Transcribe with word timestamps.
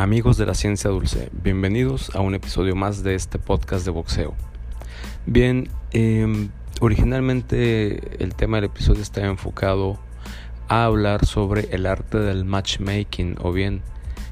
Amigos 0.00 0.38
de 0.38 0.46
la 0.46 0.54
ciencia 0.54 0.88
dulce, 0.88 1.28
bienvenidos 1.30 2.16
a 2.16 2.20
un 2.20 2.34
episodio 2.34 2.74
más 2.74 3.02
de 3.02 3.14
este 3.14 3.38
podcast 3.38 3.84
de 3.84 3.90
boxeo. 3.90 4.34
Bien, 5.26 5.68
em, 5.90 6.48
originalmente 6.80 8.16
el 8.24 8.34
tema 8.34 8.56
del 8.56 8.70
episodio 8.70 9.02
está 9.02 9.26
enfocado 9.26 9.98
a 10.68 10.86
hablar 10.86 11.26
sobre 11.26 11.68
el 11.72 11.84
arte 11.84 12.16
del 12.16 12.46
matchmaking 12.46 13.36
o 13.42 13.52
bien 13.52 13.82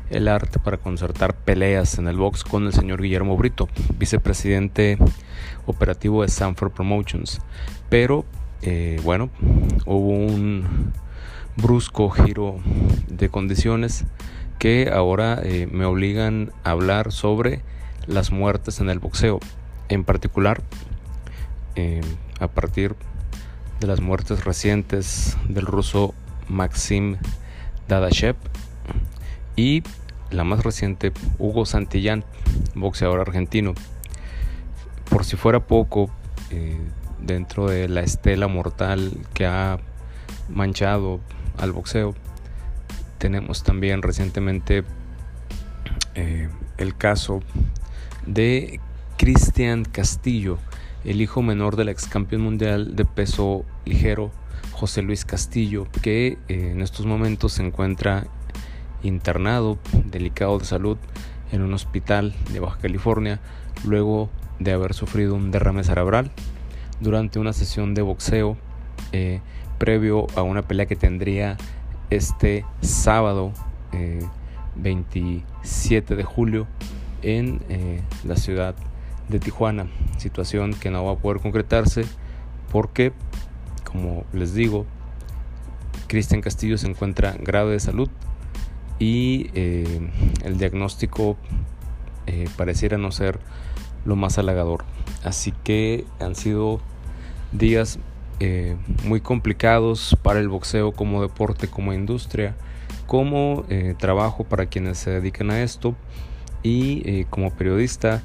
el 0.09 0.29
arte 0.29 0.59
para 0.59 0.79
concertar 0.79 1.37
peleas 1.37 1.99
en 1.99 2.09
el 2.09 2.17
box 2.17 2.45
con 2.45 2.65
el 2.65 2.73
señor 2.73 3.03
Guillermo 3.03 3.37
Brito, 3.37 3.69
vicepresidente 3.99 4.97
operativo 5.67 6.23
de 6.23 6.29
Sanford 6.29 6.73
Promotions. 6.73 7.43
Pero 7.91 8.25
eh, 8.63 9.03
bueno, 9.05 9.29
hubo 9.85 10.13
un 10.13 10.95
brusco 11.57 12.09
giro 12.09 12.59
de 13.09 13.29
condiciones 13.29 14.07
que 14.59 14.91
ahora 14.93 15.41
eh, 15.43 15.69
me 15.71 15.85
obligan 15.85 16.53
a 16.65 16.71
hablar 16.71 17.13
sobre 17.13 17.63
las 18.07 18.33
muertes 18.33 18.81
en 18.81 18.91
el 18.91 18.99
boxeo, 18.99 19.41
en 19.89 20.05
particular 20.05 20.63
eh, 21.77 22.01
a 22.41 22.49
partir 22.49 22.97
de 23.81 23.87
las 23.87 24.01
muertes 24.01 24.45
recientes 24.45 25.37
del 25.49 25.67
ruso 25.67 26.15
Maxim 26.49 27.17
Dadashev 27.87 28.37
y 29.55 29.83
la 30.31 30.45
más 30.45 30.65
reciente 30.65 31.13
Hugo 31.39 31.65
Santillán, 31.65 32.25
boxeador 32.75 33.21
argentino. 33.21 33.75
Por 35.09 35.25
si 35.25 35.37
fuera 35.37 35.61
poco, 35.61 36.11
eh, 36.51 36.79
dentro 37.21 37.69
de 37.69 37.89
la 37.89 38.01
estela 38.01 38.49
mortal 38.49 39.13
que 39.35 39.47
ha 39.47 39.79
manchado 40.49 41.21
al 41.59 41.73
boxeo, 41.73 42.15
tenemos 43.19 43.63
también 43.63 44.03
recientemente 44.03 44.85
eh, 46.15 46.49
el 46.79 46.97
caso 46.97 47.43
de 48.27 48.81
Cristian 49.17 49.85
Castillo, 49.85 50.59
el 51.05 51.21
hijo 51.21 51.43
menor 51.43 51.77
del 51.77 51.89
ex 51.89 52.07
campeón 52.07 52.43
mundial 52.43 52.97
de 52.97 53.05
peso 53.05 53.65
ligero 53.85 54.31
José 54.73 55.03
Luis 55.03 55.25
Castillo, 55.25 55.87
que 56.03 56.39
eh, 56.49 56.71
en 56.73 56.83
estos 56.83 57.05
momentos 57.05 57.55
se 57.55 57.67
encuentra 57.67 58.27
internado, 59.03 59.79
delicado 60.07 60.59
de 60.59 60.65
salud, 60.65 60.99
en 61.51 61.63
un 61.63 61.73
hospital 61.73 62.35
de 62.53 62.61
Baja 62.61 62.79
California, 62.81 63.41
luego 63.85 64.31
de 64.59 64.73
haber 64.73 64.95
sufrido 64.95 65.35
un 65.35 65.51
derrame 65.51 65.85
cerebral 65.85 66.31
durante 67.01 67.39
una 67.39 67.53
sesión 67.53 67.95
de 67.95 68.03
boxeo 68.03 68.57
eh, 69.13 69.41
previo 69.79 70.27
a 70.37 70.43
una 70.43 70.63
pelea 70.63 70.87
que 70.87 70.97
tendría 70.97 71.57
este 72.11 72.65
sábado 72.81 73.53
27 74.77 76.15
eh, 76.15 76.17
de 76.17 76.25
julio 76.25 76.67
en 77.23 77.61
eh, 77.69 78.01
la 78.25 78.37
ciudad 78.37 78.75
de 79.29 79.39
Tijuana. 79.39 79.89
Situación 80.17 80.75
que 80.75 80.91
no 80.91 81.05
va 81.05 81.13
a 81.13 81.17
poder 81.17 81.41
concretarse 81.41 82.05
porque, 82.73 83.13
como 83.85 84.25
les 84.33 84.55
digo, 84.55 84.87
Cristian 86.07 86.41
Castillo 86.41 86.79
se 86.79 86.87
encuentra 86.87 87.37
grave 87.39 87.73
de 87.73 87.81
salud 87.81 88.09
y 88.99 89.51
eh, 89.55 90.11
el 90.45 90.59
diagnóstico 90.59 91.37
pareciera 92.59 92.99
no 92.99 93.11
ser 93.11 93.39
lo 94.05 94.15
más 94.15 94.37
halagador. 94.39 94.85
Así 95.25 95.53
que 95.65 96.05
han 96.21 96.35
sido 96.35 96.81
días 97.53 97.99
eh, 98.41 98.77
muy 99.05 99.21
complicados 99.21 100.17
para 100.23 100.39
el 100.39 100.49
boxeo 100.49 100.93
como 100.93 101.23
deporte, 101.23 101.67
como 101.67 101.93
industria, 101.93 102.55
como 103.09 103.65
eh, 103.69 103.97
trabajo 103.99 104.45
para 104.45 104.67
quienes 104.67 104.99
se 104.99 105.11
dedican 105.11 105.51
a 105.51 105.63
esto. 105.63 105.97
Y 106.63 107.03
eh, 107.05 107.27
como 107.29 107.53
periodista 107.55 108.23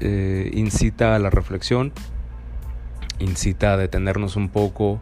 incita 0.00 1.14
a 1.14 1.18
la 1.20 1.30
reflexión, 1.30 1.92
incita 3.20 3.74
a 3.74 3.76
detenernos 3.76 4.34
un 4.34 4.48
poco 4.48 5.00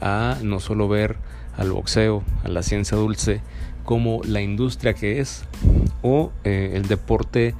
a 0.00 0.36
no 0.40 0.60
solo 0.60 0.86
ver 0.86 1.16
al 1.56 1.72
boxeo, 1.72 2.22
a 2.44 2.48
la 2.48 2.62
ciencia 2.62 2.96
dulce, 2.96 3.40
como 3.84 4.20
la 4.22 4.42
industria 4.42 4.94
que 4.94 5.18
es 5.18 5.42
o 6.02 6.30
el 6.44 6.86
deporte 6.86 7.56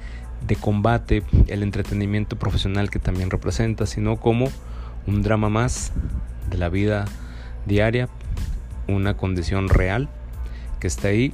de 0.47 0.55
combate, 0.55 1.25
el 1.49 1.65
entretenimiento 1.65 2.37
profesional 2.37 2.89
que 2.89 3.01
también 3.01 3.31
representa, 3.31 3.85
sino 3.87 4.19
como 4.21 4.47
un 5.09 5.23
drama 5.23 5.49
más 5.49 5.93
de 6.51 6.59
la 6.59 6.69
vida 6.69 7.05
diaria, 7.67 8.09
una 8.89 9.17
condición 9.17 9.69
real 9.69 10.09
que 10.81 10.87
está 10.87 11.09
ahí 11.09 11.33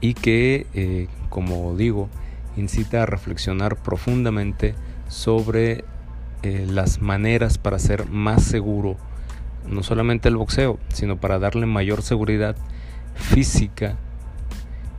y 0.00 0.14
que, 0.14 0.66
eh, 0.74 1.08
como 1.28 1.76
digo, 1.76 2.08
incita 2.56 3.02
a 3.02 3.06
reflexionar 3.06 3.76
profundamente 3.76 4.74
sobre 5.08 5.84
eh, 6.42 6.66
las 6.68 7.00
maneras 7.00 7.58
para 7.58 7.76
hacer 7.76 8.08
más 8.08 8.42
seguro 8.42 8.96
no 9.68 9.82
solamente 9.82 10.28
el 10.28 10.36
boxeo, 10.36 10.78
sino 10.92 11.16
para 11.16 11.38
darle 11.38 11.66
mayor 11.66 12.02
seguridad 12.02 12.56
física 13.14 13.96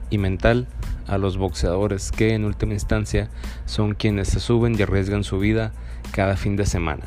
y 0.09 0.17
mental 0.17 0.67
a 1.07 1.17
los 1.17 1.37
boxeadores 1.37 2.11
que 2.11 2.33
en 2.33 2.45
última 2.45 2.73
instancia 2.73 3.29
son 3.65 3.93
quienes 3.93 4.29
se 4.29 4.39
suben 4.39 4.75
y 4.77 4.81
arriesgan 4.81 5.23
su 5.23 5.37
vida 5.37 5.71
cada 6.11 6.35
fin 6.35 6.55
de 6.55 6.65
semana. 6.65 7.03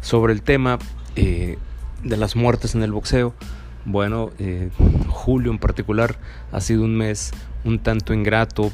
Sobre 0.00 0.32
el 0.32 0.42
tema 0.42 0.78
eh, 1.16 1.58
de 2.02 2.16
las 2.16 2.36
muertes 2.36 2.74
en 2.74 2.82
el 2.82 2.92
boxeo. 2.92 3.34
Bueno, 3.84 4.30
eh, 4.38 4.70
julio 5.08 5.50
en 5.50 5.58
particular 5.58 6.16
ha 6.52 6.60
sido 6.60 6.84
un 6.84 6.96
mes 6.96 7.32
un 7.64 7.78
tanto 7.78 8.14
ingrato 8.14 8.70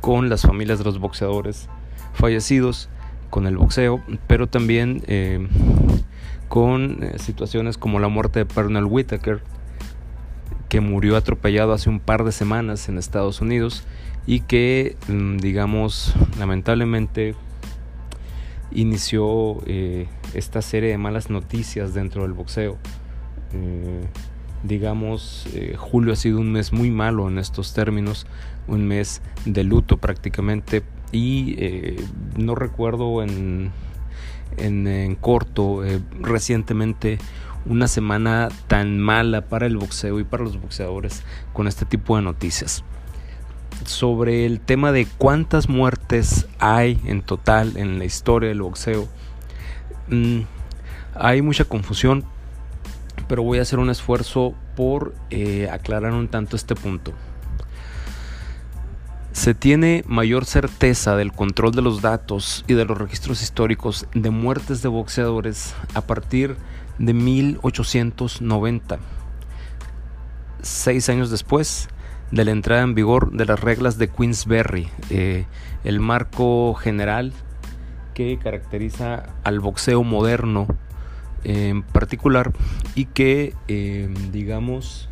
con 0.00 0.28
las 0.28 0.42
familias 0.42 0.78
de 0.78 0.84
los 0.84 0.98
boxeadores 0.98 1.68
fallecidos, 2.12 2.88
con 3.30 3.46
el 3.46 3.56
boxeo, 3.56 4.02
pero 4.26 4.46
también 4.46 5.02
eh, 5.06 5.48
con 6.48 7.00
situaciones 7.18 7.78
como 7.78 7.98
la 7.98 8.08
muerte 8.08 8.40
de 8.40 8.46
Pernell 8.46 8.84
Whitaker, 8.84 9.40
que 10.68 10.80
murió 10.80 11.16
atropellado 11.16 11.72
hace 11.72 11.90
un 11.90 12.00
par 12.00 12.24
de 12.24 12.32
semanas 12.32 12.88
en 12.88 12.98
Estados 12.98 13.40
Unidos 13.40 13.84
y 14.26 14.40
que, 14.40 14.96
mm, 15.08 15.38
digamos, 15.38 16.14
lamentablemente 16.38 17.34
inició 18.74 19.58
eh, 19.66 20.06
esta 20.34 20.60
serie 20.62 20.90
de 20.90 20.98
malas 20.98 21.30
noticias 21.30 21.94
dentro 21.94 22.22
del 22.22 22.32
boxeo. 22.32 22.76
Eh, 23.52 24.04
digamos, 24.62 25.46
eh, 25.54 25.76
julio 25.78 26.12
ha 26.12 26.16
sido 26.16 26.40
un 26.40 26.52
mes 26.52 26.72
muy 26.72 26.90
malo 26.90 27.28
en 27.28 27.38
estos 27.38 27.72
términos, 27.74 28.26
un 28.66 28.86
mes 28.86 29.22
de 29.44 29.64
luto 29.64 29.98
prácticamente 29.98 30.82
y 31.12 31.56
no 32.36 32.56
recuerdo 32.56 33.22
en, 33.22 33.70
en 34.56 35.14
corto 35.14 35.82
recientemente 36.20 37.18
una 37.66 37.86
semana 37.86 38.48
tan 38.66 38.98
mala 38.98 39.42
para 39.42 39.66
el 39.66 39.76
boxeo 39.76 40.18
y 40.18 40.24
para 40.24 40.42
los 40.42 40.60
boxeadores 40.60 41.22
con 41.52 41.68
este 41.68 41.84
tipo 41.84 42.16
de 42.16 42.22
noticias 42.22 42.82
sobre 43.86 44.46
el 44.46 44.60
tema 44.60 44.92
de 44.92 45.06
cuántas 45.18 45.68
muertes 45.68 46.46
hay 46.58 47.00
en 47.04 47.22
total 47.22 47.76
en 47.76 47.98
la 47.98 48.04
historia 48.04 48.48
del 48.48 48.62
boxeo. 48.62 49.08
Mm, 50.08 50.40
hay 51.14 51.42
mucha 51.42 51.64
confusión, 51.64 52.24
pero 53.28 53.42
voy 53.42 53.58
a 53.58 53.62
hacer 53.62 53.78
un 53.78 53.90
esfuerzo 53.90 54.54
por 54.76 55.14
eh, 55.30 55.68
aclarar 55.70 56.12
un 56.12 56.28
tanto 56.28 56.56
este 56.56 56.74
punto. 56.74 57.12
Se 59.32 59.54
tiene 59.54 60.04
mayor 60.06 60.44
certeza 60.44 61.16
del 61.16 61.32
control 61.32 61.72
de 61.72 61.82
los 61.82 62.02
datos 62.02 62.64
y 62.68 62.74
de 62.74 62.84
los 62.84 62.96
registros 62.96 63.42
históricos 63.42 64.06
de 64.14 64.30
muertes 64.30 64.80
de 64.80 64.88
boxeadores 64.88 65.74
a 65.94 66.02
partir 66.02 66.56
de 66.98 67.14
1890. 67.14 68.98
Seis 70.62 71.08
años 71.08 71.30
después, 71.30 71.88
de 72.34 72.44
la 72.44 72.50
entrada 72.50 72.82
en 72.82 72.96
vigor 72.96 73.30
de 73.30 73.46
las 73.46 73.60
reglas 73.60 73.96
de 73.96 74.08
Queensberry, 74.08 74.88
eh, 75.08 75.44
el 75.84 76.00
marco 76.00 76.74
general 76.74 77.32
que 78.12 78.38
caracteriza 78.42 79.26
al 79.44 79.60
boxeo 79.60 80.02
moderno 80.02 80.66
en 81.44 81.84
particular 81.84 82.52
y 82.96 83.04
que 83.04 83.54
eh, 83.68 84.12
digamos 84.32 85.08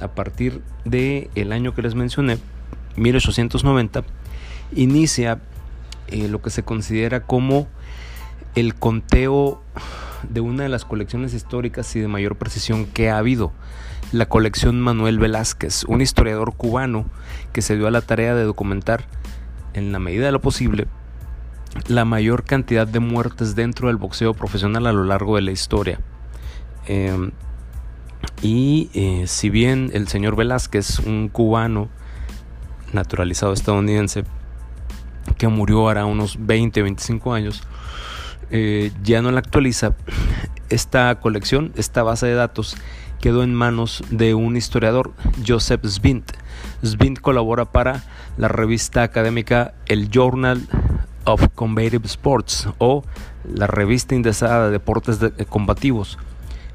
a 0.00 0.08
partir 0.08 0.62
del 0.86 1.28
el 1.34 1.52
año 1.52 1.74
que 1.74 1.82
les 1.82 1.94
mencioné 1.94 2.38
1890 2.96 4.04
inicia 4.74 5.40
eh, 6.08 6.26
lo 6.28 6.40
que 6.40 6.48
se 6.48 6.62
considera 6.62 7.20
como 7.20 7.66
el 8.54 8.74
conteo 8.74 9.60
de 10.30 10.40
una 10.40 10.62
de 10.62 10.70
las 10.70 10.86
colecciones 10.86 11.34
históricas 11.34 11.94
y 11.96 12.00
de 12.00 12.08
mayor 12.08 12.36
precisión 12.36 12.86
que 12.86 13.10
ha 13.10 13.18
habido 13.18 13.52
la 14.12 14.26
colección 14.26 14.80
Manuel 14.80 15.18
Velázquez, 15.18 15.84
un 15.84 16.00
historiador 16.00 16.54
cubano 16.54 17.06
que 17.52 17.62
se 17.62 17.76
dio 17.76 17.86
a 17.86 17.90
la 17.90 18.00
tarea 18.00 18.34
de 18.34 18.44
documentar, 18.44 19.04
en 19.74 19.92
la 19.92 19.98
medida 19.98 20.26
de 20.26 20.32
lo 20.32 20.40
posible, 20.40 20.86
la 21.88 22.04
mayor 22.04 22.44
cantidad 22.44 22.86
de 22.86 23.00
muertes 23.00 23.54
dentro 23.54 23.88
del 23.88 23.96
boxeo 23.96 24.34
profesional 24.34 24.86
a 24.86 24.92
lo 24.92 25.04
largo 25.04 25.36
de 25.36 25.42
la 25.42 25.50
historia. 25.50 26.00
Em, 26.86 27.32
y 28.42 28.90
eh, 28.94 29.24
si 29.26 29.50
bien 29.50 29.90
el 29.92 30.08
señor 30.08 30.36
Velázquez, 30.36 31.00
un 31.00 31.28
cubano 31.28 31.88
naturalizado 32.92 33.52
estadounidense, 33.52 34.24
que 35.36 35.48
murió 35.48 35.80
ahora 35.80 36.06
unos 36.06 36.38
20, 36.40 36.82
25 36.82 37.34
años, 37.34 37.62
eh, 38.50 38.92
ya 39.02 39.22
no 39.22 39.30
la 39.30 39.40
actualiza. 39.40 39.94
Esta 40.68 41.14
colección, 41.20 41.72
esta 41.76 42.02
base 42.02 42.26
de 42.26 42.34
datos, 42.34 42.76
quedó 43.20 43.42
en 43.42 43.54
manos 43.54 44.02
de 44.10 44.34
un 44.34 44.56
historiador, 44.56 45.12
Joseph 45.46 45.84
Svint. 45.84 46.32
Svint 46.82 47.20
colabora 47.20 47.64
para 47.64 48.04
la 48.36 48.48
revista 48.48 49.02
académica 49.02 49.74
El 49.86 50.10
Journal 50.10 50.66
of 51.24 51.48
Combative 51.54 52.06
Sports 52.06 52.68
o 52.78 53.02
la 53.44 53.66
revista 53.66 54.14
indexada 54.14 54.66
de 54.66 54.72
deportes 54.72 55.18
combativos. 55.48 56.18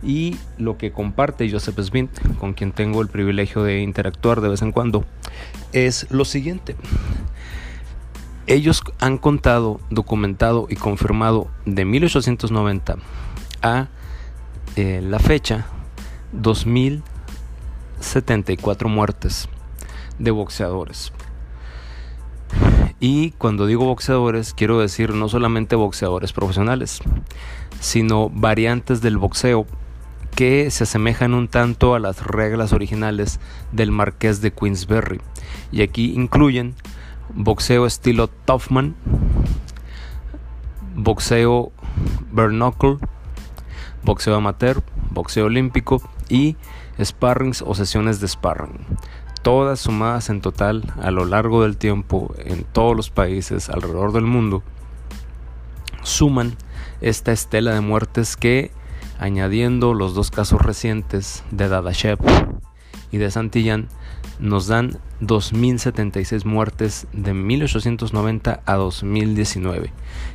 Y 0.04 0.38
lo 0.58 0.78
que 0.78 0.92
comparte 0.92 1.50
Joseph 1.50 1.80
Svint, 1.80 2.38
con 2.40 2.54
quien 2.54 2.72
tengo 2.72 3.02
el 3.02 3.08
privilegio 3.08 3.64
de 3.64 3.82
interactuar 3.82 4.42
de 4.42 4.50
vez 4.50 4.62
en 4.62 4.72
cuando, 4.72 5.06
es 5.74 6.08
lo 6.10 6.26
siguiente. 6.26 6.76
Ellos 8.48 8.84
han 9.00 9.18
contado, 9.18 9.80
documentado 9.92 10.66
y 10.70 10.76
confirmado 10.76 11.48
de 11.66 11.86
1890 11.86 12.98
a 13.62 13.88
eh, 14.76 15.02
la 15.04 15.20
fecha 15.20 15.68
2074 16.34 18.90
muertes 18.90 19.48
de 20.20 20.32
boxeadores. 20.32 21.14
Y 23.00 23.32
cuando 23.32 23.66
digo 23.66 23.86
boxeadores, 23.86 24.54
quiero 24.54 24.80
decir 24.80 25.16
no 25.16 25.28
solamente 25.28 25.76
boxeadores 25.76 26.34
profesionales, 26.34 27.00
sino 27.80 28.30
variantes 28.30 29.02
del 29.02 29.18
boxeo 29.18 29.66
que 30.36 30.70
se 30.72 30.84
asemejan 30.84 31.34
un 31.34 31.48
tanto 31.48 31.96
a 31.96 32.00
las 32.00 32.26
reglas 32.26 32.74
originales 32.74 33.40
del 33.72 33.92
marqués 33.92 34.42
de 34.42 34.52
Queensberry. 34.52 35.20
Y 35.72 35.82
aquí 35.82 36.14
incluyen 36.14 36.76
boxeo 37.34 37.86
estilo 37.86 38.28
Toughman, 38.28 38.96
boxeo 40.96 41.72
Bernocle, 42.32 42.98
boxeo 44.04 44.36
amateur, 44.36 44.84
boxeo 45.10 45.46
olímpico 45.46 46.02
y 46.32 46.56
sparrings 47.00 47.62
o 47.62 47.76
sesiones 47.76 48.20
de 48.22 48.28
sparring. 48.28 48.80
Todas 49.44 49.80
sumadas 49.80 50.30
en 50.30 50.42
total 50.42 50.94
a 51.02 51.12
lo 51.12 51.26
largo 51.26 51.64
del 51.64 51.78
tiempo 51.78 52.34
en 52.38 52.64
todos 52.64 52.96
los 52.96 53.10
países 53.10 53.70
alrededor 53.70 54.14
del 54.14 54.24
mundo, 54.24 54.64
suman 56.04 56.56
esta 57.02 57.32
estela 57.32 57.74
de 57.74 57.82
muertes 57.82 58.38
que, 58.38 58.72
añadiendo 59.20 59.94
los 59.94 60.14
dos 60.14 60.32
casos 60.32 60.62
recientes 60.62 61.44
de 61.52 61.68
Dadashev 61.68 62.20
y 63.12 63.18
de 63.18 63.32
Santillán, 63.32 63.88
nos 64.40 64.68
dan 64.68 65.00
2.076 65.22 66.46
muertes 66.46 67.08
de 67.14 67.34
1890 67.34 68.62
a 68.66 68.76
2019. 68.76 69.92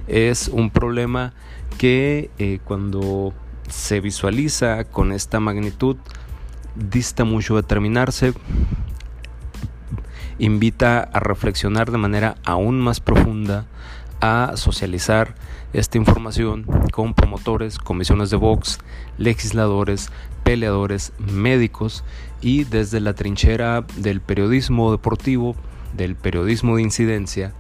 Es 0.07 0.49
un 0.49 0.71
problema 0.71 1.33
que 1.79 2.31
eh, 2.39 2.61
cuando 2.65 3.33
se 3.69 4.01
visualiza 4.01 4.85
con 4.85 5.13
esta 5.13 5.41
magnitud 5.41 5.97
dista 6.75 7.25
mucho 7.25 7.57
de 7.57 7.63
terminarse, 7.63 8.35
invita 10.39 11.01
a 11.01 11.21
reflexionar 11.21 11.91
de 11.91 11.99
manera 11.99 12.37
aún 12.45 12.81
más 12.81 13.01
profunda, 13.01 13.67
a 14.21 14.53
socializar 14.57 15.35
esta 15.73 15.99
información 15.99 16.65
con 16.91 17.15
promotores, 17.15 17.79
comisiones 17.79 18.31
de 18.31 18.37
box, 18.37 18.79
legisladores, 19.19 20.11
peleadores, 20.43 21.13
médicos 21.19 22.05
y 22.41 22.65
desde 22.65 23.01
la 23.01 23.15
trinchera 23.15 23.85
del 23.97 24.21
periodismo 24.21 24.91
deportivo, 24.91 25.55
del 25.95 26.15
periodismo 26.15 26.77
de 26.77 26.83
incidencia, 26.83 27.53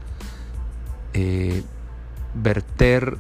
eh, 1.14 1.62
verter, 2.34 3.18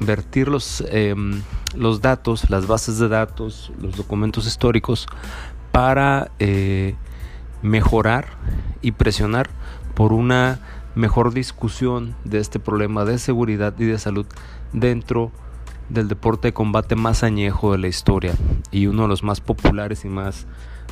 vertir 0.00 0.48
los, 0.48 0.84
em, 0.88 1.42
los 1.74 2.00
datos, 2.00 2.50
las 2.50 2.66
bases 2.66 2.98
de 2.98 3.08
datos, 3.08 3.72
los 3.80 3.96
documentos 3.96 4.46
históricos 4.46 5.06
para 5.72 6.30
eh, 6.38 6.94
mejorar 7.62 8.26
y 8.82 8.92
presionar 8.92 9.48
por 9.94 10.12
una 10.12 10.60
mejor 10.94 11.32
discusión 11.32 12.14
de 12.24 12.38
este 12.38 12.58
problema 12.58 13.04
de 13.04 13.18
seguridad 13.18 13.74
y 13.78 13.84
de 13.84 13.98
salud 13.98 14.26
dentro 14.72 15.30
del 15.88 16.08
deporte 16.08 16.48
de 16.48 16.52
combate 16.52 16.96
más 16.96 17.22
añejo 17.22 17.72
de 17.72 17.78
la 17.78 17.88
historia 17.88 18.34
y 18.70 18.86
uno 18.86 19.02
de 19.02 19.08
los 19.08 19.22
más 19.22 19.40
populares 19.40 20.04
y 20.04 20.08
más 20.08 20.46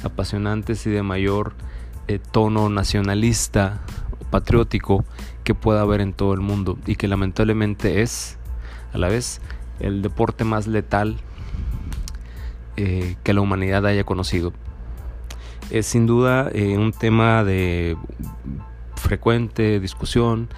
apasionantes 0.05 0.87
y 0.87 0.91
de 0.91 1.03
mayor 1.03 1.55
eh, 2.07 2.19
tono 2.19 2.69
nacionalista 2.69 3.81
o 4.21 4.25
patriótico 4.31 5.05
que 5.43 5.55
pueda 5.55 5.81
haber 5.81 6.01
en 6.01 6.13
todo 6.13 6.35
el 6.35 6.41
mundo 6.41 6.79
y 6.87 6.97
que 6.97 7.09
lamentablemente 7.09 8.03
es 8.03 8.39
a 8.95 8.99
la 8.99 9.09
vez 9.09 9.41
el 9.81 10.01
deporte 10.01 10.45
más 10.45 10.67
letal 10.67 11.19
eh, 12.77 13.17
que 13.23 13.35
la 13.35 13.41
humanidad 13.41 13.87
haya 13.87 14.05
conocido. 14.05 14.53
Es 15.71 15.87
sin 15.87 16.07
duda 16.07 16.51
eh, 16.53 16.79
un 16.79 16.93
tema 16.93 17.45
de 17.45 17.97
frecuente 18.97 19.81
discusión, 19.81 20.49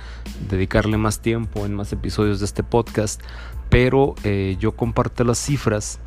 dedicarle 0.49 0.99
más 0.99 1.21
tiempo 1.21 1.67
en 1.67 1.75
más 1.75 1.93
episodios 1.93 2.39
de 2.39 2.45
este 2.45 2.63
podcast, 2.63 3.21
pero 3.71 4.15
eh, 4.23 4.57
yo 4.61 4.73
comparto 4.73 5.25
las 5.25 5.39
cifras 5.39 5.99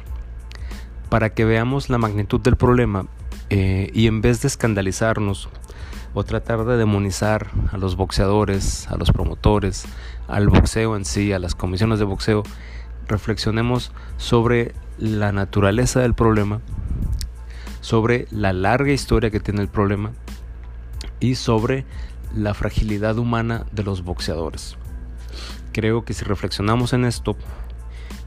para 1.09 1.33
que 1.33 1.43
veamos 1.43 1.89
la 1.89 1.97
magnitud 1.97 2.39
del 2.39 2.55
problema 2.55 3.07
y 3.51 4.05
en 4.05 4.21
vez 4.21 4.43
de 4.43 4.47
escandalizarnos 4.47 5.49
o 6.13 6.23
tratar 6.23 6.65
de 6.65 6.77
demonizar 6.77 7.47
a 7.71 7.77
los 7.77 7.95
boxeadores, 7.95 8.87
a 8.87 8.97
los 8.97 9.11
promotores, 9.11 9.85
al 10.27 10.49
boxeo 10.49 10.95
en 10.95 11.05
sí, 11.05 11.33
a 11.33 11.39
las 11.39 11.55
comisiones 11.55 11.99
de 11.99 12.05
boxeo, 12.05 12.43
reflexionemos 13.07 13.91
sobre 14.17 14.73
la 14.97 15.31
naturaleza 15.31 15.99
del 15.99 16.13
problema, 16.13 16.61
sobre 17.81 18.27
la 18.31 18.53
larga 18.53 18.91
historia 18.91 19.31
que 19.31 19.39
tiene 19.39 19.61
el 19.61 19.67
problema 19.69 20.11
y 21.19 21.35
sobre 21.35 21.85
la 22.35 22.53
fragilidad 22.53 23.17
humana 23.17 23.65
de 23.71 23.83
los 23.83 24.03
boxeadores. 24.03 24.77
Creo 25.71 26.03
que 26.03 26.13
si 26.13 26.25
reflexionamos 26.25 26.93
en 26.93 27.05
esto 27.05 27.35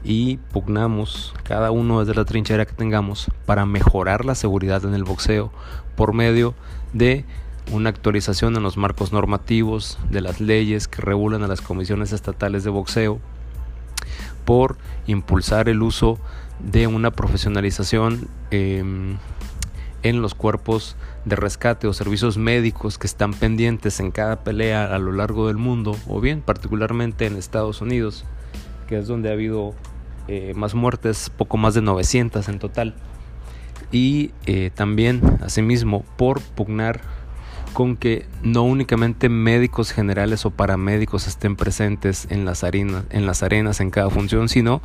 y 0.03 0.37
pugnamos 0.37 1.33
cada 1.43 1.71
uno 1.71 1.99
desde 1.99 2.15
la 2.15 2.25
trinchera 2.25 2.65
que 2.65 2.73
tengamos 2.73 3.31
para 3.45 3.65
mejorar 3.65 4.25
la 4.25 4.35
seguridad 4.35 4.83
en 4.85 4.93
el 4.93 5.03
boxeo 5.03 5.51
por 5.95 6.13
medio 6.13 6.55
de 6.91 7.25
una 7.71 7.89
actualización 7.89 8.55
en 8.55 8.63
los 8.63 8.77
marcos 8.77 9.13
normativos 9.13 9.97
de 10.09 10.21
las 10.21 10.41
leyes 10.41 10.87
que 10.87 11.01
regulan 11.01 11.43
a 11.43 11.47
las 11.47 11.61
comisiones 11.61 12.11
estatales 12.11 12.63
de 12.63 12.69
boxeo, 12.69 13.19
por 14.45 14.77
impulsar 15.07 15.69
el 15.69 15.81
uso 15.81 16.19
de 16.59 16.87
una 16.87 17.11
profesionalización 17.11 18.27
em, 18.51 19.17
en 20.03 20.21
los 20.21 20.35
cuerpos 20.35 20.95
de 21.25 21.35
rescate 21.35 21.87
o 21.87 21.93
servicios 21.93 22.37
médicos 22.37 22.97
que 22.97 23.07
están 23.07 23.33
pendientes 23.33 23.99
en 23.99 24.11
cada 24.11 24.43
pelea 24.43 24.93
a 24.93 24.99
lo 24.99 25.13
largo 25.13 25.47
del 25.47 25.57
mundo, 25.57 25.95
o 26.07 26.19
bien 26.19 26.41
particularmente 26.41 27.25
en 27.25 27.37
Estados 27.37 27.81
Unidos, 27.81 28.25
que 28.87 28.97
es 28.97 29.07
donde 29.07 29.29
ha 29.29 29.33
habido 29.33 29.73
eh, 30.27 30.53
más 30.55 30.75
muertes, 30.75 31.29
poco 31.29 31.57
más 31.57 31.73
de 31.73 31.81
900 31.81 32.47
en 32.49 32.59
total. 32.59 32.95
Y 33.91 34.31
eh, 34.45 34.71
también, 34.73 35.21
asimismo, 35.41 36.03
por 36.17 36.41
pugnar 36.41 37.01
con 37.73 37.97
que 37.97 38.25
no 38.43 38.63
únicamente 38.63 39.29
médicos 39.29 39.91
generales 39.91 40.45
o 40.45 40.51
paramédicos 40.51 41.27
estén 41.27 41.55
presentes 41.55 42.27
en 42.29 42.45
las 42.45 42.63
arenas, 42.63 43.03
en, 43.09 43.25
las 43.25 43.43
arenas, 43.43 43.79
en 43.79 43.89
cada 43.89 44.09
función, 44.09 44.47
sino 44.47 44.81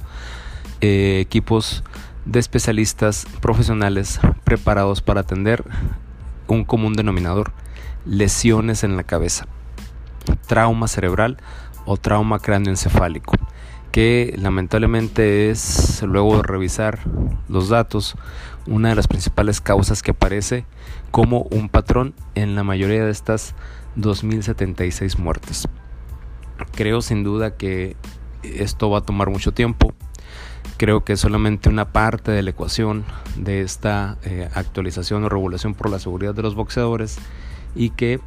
eh, 0.80 1.18
equipos 1.20 1.84
de 2.24 2.40
especialistas 2.40 3.26
profesionales 3.40 4.20
preparados 4.44 5.02
para 5.02 5.20
atender 5.20 5.64
un 6.46 6.64
común 6.64 6.94
denominador, 6.94 7.52
lesiones 8.04 8.84
en 8.84 8.96
la 8.96 9.04
cabeza, 9.04 9.46
trauma 10.46 10.88
cerebral 10.88 11.38
o 11.84 11.96
trauma 11.96 12.38
cráneoencefálico, 12.38 13.32
que 13.92 14.34
lamentablemente 14.38 15.50
es, 15.50 16.02
luego 16.02 16.36
de 16.36 16.42
revisar 16.42 17.00
los 17.48 17.68
datos, 17.68 18.16
una 18.68 18.90
de 18.90 18.94
las 18.94 19.08
principales 19.08 19.60
causas 19.60 20.02
que 20.02 20.12
aparece 20.12 20.64
como 21.10 21.42
un 21.50 21.68
patrón 21.68 22.14
en 22.34 22.54
la 22.54 22.64
mayoría 22.64 23.04
de 23.04 23.10
estas 23.10 23.54
2.076 23.96 25.18
muertes. 25.18 25.68
Creo 26.74 27.00
sin 27.00 27.24
duda 27.24 27.56
que 27.56 27.96
esto 28.42 28.90
va 28.90 28.98
a 28.98 29.02
tomar 29.02 29.30
mucho 29.30 29.52
tiempo. 29.52 29.94
Creo 30.76 31.04
que 31.04 31.14
es 31.14 31.20
solamente 31.20 31.68
una 31.68 31.92
parte 31.92 32.30
de 32.30 32.42
la 32.42 32.50
ecuación 32.50 33.04
de 33.36 33.62
esta 33.62 34.18
eh, 34.22 34.48
actualización 34.54 35.24
o 35.24 35.28
regulación 35.28 35.74
por 35.74 35.90
la 35.90 35.98
seguridad 35.98 36.34
de 36.34 36.42
los 36.42 36.54
boxeadores 36.54 37.18
y 37.74 37.90
que 37.90 38.20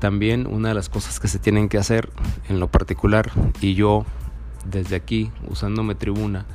también 0.00 0.46
una 0.46 0.68
de 0.68 0.74
las 0.74 0.88
cosas 0.88 1.20
que 1.20 1.28
se 1.28 1.38
tienen 1.38 1.68
que 1.68 1.78
hacer 1.78 2.10
en 2.48 2.58
lo 2.58 2.68
particular 2.68 3.30
y 3.60 3.74
yo 3.74 4.04
desde 4.64 4.96
aquí 4.96 5.30
usándome 5.48 5.94
tribuna 5.94 6.46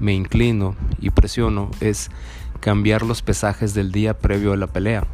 me 0.00 0.14
inclino 0.14 0.74
y 0.98 1.10
presiono 1.10 1.70
es 1.80 2.10
cambiar 2.60 3.02
los 3.02 3.22
pesajes 3.22 3.74
del 3.74 3.90
día 3.90 4.18
previo 4.18 4.52
a 4.52 4.56
la 4.56 4.66
pelea. 4.66 5.06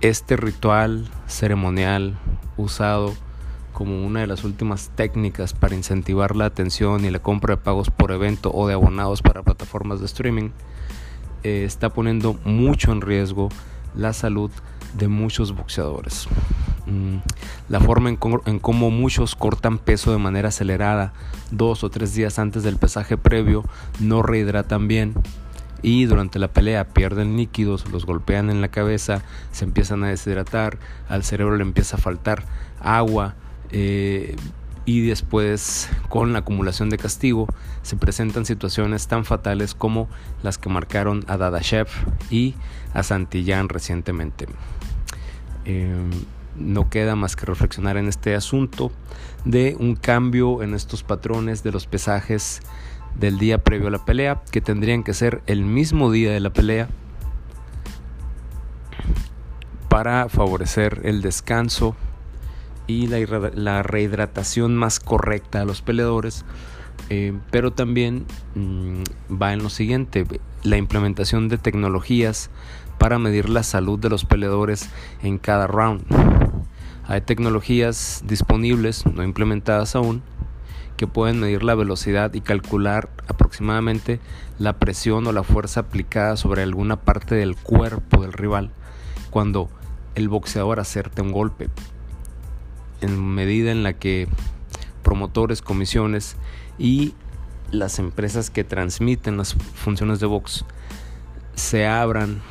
este 0.00 0.36
ritual 0.36 1.08
ceremonial 1.28 2.18
usado 2.56 3.14
como 3.72 4.04
una 4.04 4.20
de 4.20 4.26
las 4.26 4.44
últimas 4.44 4.90
técnicas 4.94 5.54
para 5.54 5.76
incentivar 5.76 6.34
la 6.36 6.46
atención 6.46 7.04
y 7.04 7.10
la 7.10 7.20
compra 7.20 7.56
de 7.56 7.62
pagos 7.62 7.90
por 7.90 8.10
evento 8.10 8.50
o 8.52 8.66
de 8.66 8.74
abonados 8.74 9.22
para 9.22 9.42
plataformas 9.42 10.00
de 10.00 10.06
streaming, 10.06 10.50
eh, 11.44 11.64
está 11.64 11.90
poniendo 11.90 12.34
mucho 12.44 12.92
en 12.92 13.00
riesgo 13.00 13.48
la 13.94 14.12
salud 14.12 14.50
de 14.98 15.08
muchos 15.08 15.54
boxeadores. 15.54 16.28
Mm, 16.86 17.18
la 17.68 17.80
forma 17.80 18.10
en, 18.10 18.16
cómo 18.16 18.90
muchos 18.90 19.36
cortan 19.36 19.78
peso 19.78 20.10
de 20.10 20.18
manera 20.18 20.48
acelerada 20.48 21.12
dos 21.50 21.84
o 21.84 21.90
tres 21.90 22.14
días 22.14 22.38
antes 22.38 22.64
del 22.64 22.76
pesaje 22.76 23.16
previo 23.16 23.64
no 24.00 24.22
rehidratan 24.22 24.88
bien 24.88 25.14
y 25.82 26.04
durante 26.06 26.38
la 26.38 26.48
pelea 26.48 26.88
pierden 26.88 27.36
líquidos, 27.36 27.90
los 27.90 28.06
golpean 28.06 28.50
en 28.50 28.60
la 28.60 28.68
cabeza, 28.68 29.22
se 29.50 29.64
empiezan 29.64 30.04
a 30.04 30.08
deshidratar, 30.08 30.78
al 31.08 31.24
cerebro 31.24 31.56
le 31.56 31.62
empieza 31.62 31.96
a 31.96 32.00
faltar 32.00 32.44
agua, 32.80 33.34
eh, 33.70 34.36
y 34.84 35.06
después 35.06 35.88
con 36.08 36.32
la 36.32 36.40
acumulación 36.40 36.90
de 36.90 36.98
castigo 36.98 37.46
se 37.82 37.96
presentan 37.96 38.44
situaciones 38.44 39.06
tan 39.06 39.24
fatales 39.24 39.74
como 39.74 40.08
las 40.42 40.58
que 40.58 40.68
marcaron 40.68 41.24
a 41.28 41.36
Dadashev 41.36 41.88
y 42.30 42.54
a 42.92 43.02
Santillán 43.02 43.68
recientemente. 43.68 44.46
Em, 45.64 46.10
no 46.56 46.90
queda 46.90 47.16
más 47.16 47.36
que 47.36 47.46
reflexionar 47.46 47.96
en 47.96 48.08
este 48.08 48.34
asunto 48.34 48.92
de 49.44 49.76
un 49.78 49.94
cambio 49.96 50.62
en 50.62 50.74
estos 50.74 51.02
patrones 51.02 51.62
de 51.62 51.72
los 51.72 51.86
pesajes 51.86 52.60
del 53.18 53.38
día 53.38 53.58
previo 53.58 53.88
a 53.88 53.90
la 53.90 54.04
pelea, 54.04 54.42
que 54.50 54.60
tendrían 54.60 55.04
que 55.04 55.14
ser 55.14 55.42
el 55.46 55.64
mismo 55.64 56.10
día 56.10 56.32
de 56.32 56.40
la 56.40 56.52
pelea 56.52 56.88
para 59.88 60.28
favorecer 60.28 61.02
el 61.04 61.20
descanso 61.22 61.94
y 62.86 63.06
la, 63.06 63.82
rehidratación 63.82 64.76
más 64.76 65.00
correcta 65.00 65.60
a 65.60 65.64
los 65.64 65.82
peleadores. 65.82 66.44
Eh, 67.10 67.38
pero 67.50 67.72
también 67.72 68.24
mm, 68.54 69.02
va 69.40 69.52
en 69.52 69.62
lo 69.62 69.70
siguiente, 69.70 70.26
la 70.62 70.76
implementación 70.76 71.48
de 71.48 71.58
tecnologías 71.58 72.50
para 72.98 73.18
medir 73.18 73.48
la 73.48 73.62
salud 73.62 73.98
de 73.98 74.08
los 74.08 74.24
peleadores 74.24 74.88
en 75.22 75.38
cada 75.38 75.66
round. 75.66 76.04
Hay 77.06 77.20
tecnologías 77.20 78.22
disponibles, 78.26 79.04
no 79.06 79.24
implementadas 79.24 79.96
aún, 79.96 80.22
que 80.96 81.06
pueden 81.06 81.40
medir 81.40 81.62
la 81.62 81.74
velocidad 81.74 82.32
y 82.34 82.40
calcular 82.40 83.10
aproximadamente 83.28 84.20
la 84.58 84.78
presión 84.78 85.26
o 85.26 85.32
la 85.32 85.42
fuerza 85.42 85.80
aplicada 85.80 86.36
sobre 86.36 86.62
alguna 86.62 86.96
parte 86.96 87.34
del 87.34 87.56
cuerpo 87.56 88.22
del 88.22 88.32
rival 88.32 88.70
cuando 89.30 89.68
el 90.14 90.28
boxeador 90.28 90.78
acerte 90.78 91.22
un 91.22 91.32
golpe. 91.32 91.68
En 93.00 93.34
medida 93.34 93.72
en 93.72 93.82
la 93.82 93.94
que 93.94 94.28
promotores, 95.02 95.62
comisiones 95.62 96.36
y 96.78 97.14
las 97.70 97.98
empresas 97.98 98.50
que 98.50 98.64
transmiten 98.64 99.36
las 99.36 99.54
funciones 99.54 100.20
de 100.20 100.26
box 100.26 100.64
se 101.54 101.86
abran 101.86 102.42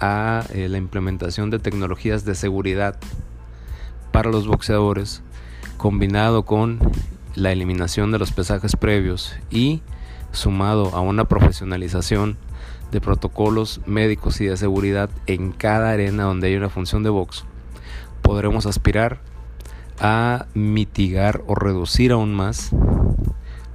a 0.00 0.44
eh, 0.52 0.68
la 0.68 0.78
implementación 0.78 1.50
de 1.50 1.58
tecnologías 1.58 2.24
de 2.24 2.34
seguridad 2.34 2.98
para 4.12 4.30
los 4.30 4.46
boxeadores, 4.46 5.22
combinado 5.76 6.44
con 6.44 6.78
la 7.34 7.52
eliminación 7.52 8.12
de 8.12 8.18
los 8.18 8.32
pesajes 8.32 8.76
previos 8.76 9.34
y 9.50 9.82
sumado 10.32 10.94
a 10.94 11.00
una 11.00 11.24
profesionalización 11.24 12.36
de 12.90 13.00
protocolos 13.00 13.80
médicos 13.86 14.40
y 14.40 14.46
de 14.46 14.56
seguridad 14.56 15.10
en 15.26 15.52
cada 15.52 15.90
arena 15.90 16.24
donde 16.24 16.48
hay 16.48 16.56
una 16.56 16.68
función 16.68 17.02
de 17.02 17.10
box, 17.10 17.44
podremos 18.22 18.66
aspirar 18.66 19.20
a 19.98 20.46
mitigar 20.54 21.42
o 21.46 21.54
reducir 21.54 22.12
aún 22.12 22.34
más 22.34 22.70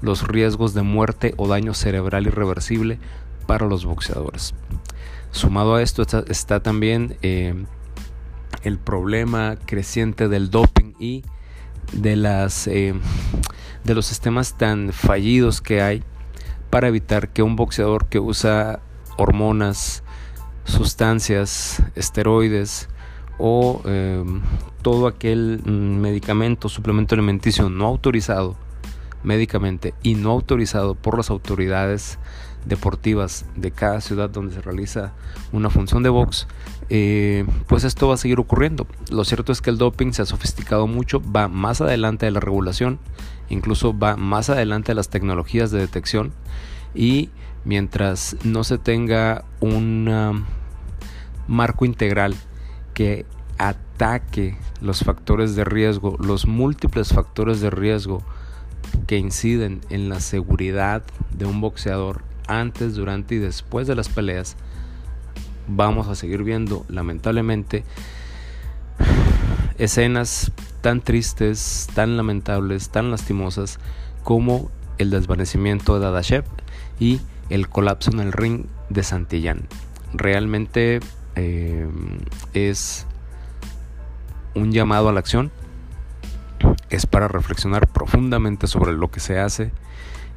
los 0.01 0.27
riesgos 0.27 0.73
de 0.73 0.83
muerte 0.83 1.33
o 1.37 1.47
daño 1.47 1.73
cerebral 1.73 2.27
irreversible 2.27 2.99
para 3.47 3.65
los 3.65 3.85
boxeadores. 3.85 4.53
Sumado 5.31 5.75
a 5.75 5.81
esto 5.81 6.03
está, 6.27 6.59
también 6.61 7.17
eh, 7.21 7.55
el 8.63 8.77
problema 8.77 9.57
creciente 9.65 10.27
del 10.27 10.49
doping 10.49 10.93
y 10.99 11.23
de, 11.93 12.15
las, 12.15 12.67
eh, 12.67 12.93
de 13.83 13.95
los 13.95 14.05
sistemas 14.05 14.57
tan 14.57 14.91
fallidos 14.93 15.61
que 15.61 15.81
hay 15.81 16.03
para 16.69 16.87
evitar 16.87 17.29
que 17.29 17.43
un 17.43 17.55
boxeador 17.55 18.07
que 18.07 18.19
usa 18.19 18.79
hormonas, 19.17 20.03
sustancias, 20.65 21.81
esteroides, 21.95 22.89
o 23.37 23.81
em, 23.85 24.41
todo 24.81 25.07
aquel 25.07 25.61
mm, 25.63 25.99
medicamento, 25.99 26.69
suplemento 26.69 27.15
alimenticio 27.15 27.69
no 27.69 27.85
autorizado 27.85 28.55
médicamente 29.23 29.93
y 30.03 30.15
no 30.15 30.31
autorizado 30.31 30.95
por 30.95 31.17
las 31.17 31.29
autoridades 31.29 32.17
deportivas 32.67 33.45
de 33.55 33.71
cada 33.71 34.01
ciudad 34.01 34.29
donde 34.29 34.53
se 34.53 34.61
realiza 34.61 35.13
una 35.51 35.69
función 35.69 36.03
de 36.03 36.09
box, 36.09 36.47
eh, 36.89 37.45
pues 37.67 37.83
esto 37.83 38.07
va 38.07 38.15
a 38.15 38.17
seguir 38.17 38.39
ocurriendo. 38.39 38.87
Lo 39.11 39.23
cierto 39.23 39.51
es 39.51 39.61
que 39.61 39.69
el 39.69 39.77
doping 39.77 40.11
se 40.11 40.21
ha 40.21 40.25
sofisticado 40.25 40.87
mucho, 40.87 41.21
va 41.21 41.47
más 41.47 41.81
adelante 41.81 42.25
de 42.25 42.31
la 42.31 42.39
regulación, 42.39 42.99
incluso 43.49 43.97
va 43.97 44.17
más 44.17 44.49
adelante 44.49 44.91
de 44.91 44.95
las 44.95 45.09
tecnologías 45.09 45.71
de 45.71 45.79
detección 45.79 46.33
y 46.93 47.29
mientras 47.65 48.37
no 48.43 48.63
se 48.63 48.77
tenga 48.77 49.45
un 49.59 50.45
marco 51.47 51.85
integral 51.85 52.35
que 52.93 53.25
ataque 53.57 54.57
los 54.81 54.99
factores 54.99 55.55
de 55.55 55.63
riesgo, 55.63 56.17
los 56.19 56.47
múltiples 56.47 57.09
factores 57.09 57.61
de 57.61 57.69
riesgo 57.69 58.21
que 59.07 59.17
inciden 59.17 59.81
en 59.89 60.09
la 60.09 60.19
seguridad 60.19 61.03
de 61.31 61.45
un 61.45 61.61
boxeador 61.61 62.21
antes, 62.47 62.95
durante 62.95 63.35
y 63.35 63.39
después 63.39 63.87
de 63.87 63.95
las 63.95 64.09
peleas, 64.09 64.55
vamos 65.67 66.07
a 66.07 66.15
seguir 66.15 66.43
viendo 66.43 66.85
lamentablemente 66.89 67.83
escenas 69.77 70.51
tan 70.81 71.01
tristes, 71.01 71.89
tan 71.93 72.17
lamentables, 72.17 72.89
tan 72.89 73.11
lastimosas 73.11 73.79
como 74.23 74.71
el 74.97 75.09
desvanecimiento 75.09 75.95
de 75.95 76.05
Dadashev 76.05 76.45
y 76.99 77.21
el 77.49 77.69
colapso 77.69 78.11
en 78.11 78.19
el 78.19 78.31
ring 78.31 78.65
de 78.89 79.03
Santillán. 79.03 79.67
Realmente 80.13 80.99
eh, 81.35 81.87
es 82.53 83.05
un 84.55 84.71
llamado 84.71 85.09
a 85.09 85.13
la 85.13 85.19
acción, 85.19 85.51
es 86.89 87.05
para 87.05 87.27
reflexionar 87.27 87.87
profundamente 87.87 88.67
sobre 88.67 88.93
lo 88.93 89.11
que 89.11 89.19
se 89.19 89.39
hace 89.39 89.71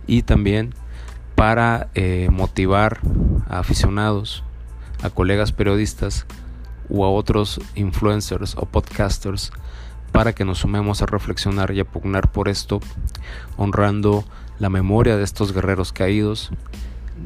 y 0.06 0.22
también 0.22 0.74
para 1.40 1.88
eh, 1.94 2.28
motivar 2.30 3.00
a 3.48 3.60
aficionados, 3.60 4.44
a 5.02 5.08
colegas 5.08 5.52
periodistas 5.52 6.26
o 6.90 7.02
a 7.06 7.10
otros 7.10 7.62
influencers 7.74 8.54
o 8.58 8.66
podcasters 8.66 9.50
para 10.12 10.34
que 10.34 10.44
nos 10.44 10.58
sumemos 10.58 11.00
a 11.00 11.06
reflexionar 11.06 11.70
y 11.70 11.80
a 11.80 11.86
pugnar 11.86 12.30
por 12.30 12.50
esto, 12.50 12.80
honrando 13.56 14.22
la 14.58 14.68
memoria 14.68 15.16
de 15.16 15.24
estos 15.24 15.54
guerreros 15.54 15.94
caídos, 15.94 16.50